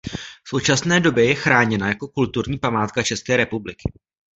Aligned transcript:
V 0.43 0.49
současné 0.49 0.99
době 0.99 1.25
je 1.25 1.35
chráněna 1.35 1.87
jako 1.89 2.07
kulturní 2.07 2.57
památka 2.57 3.03
České 3.03 3.37
republiky. 3.37 3.91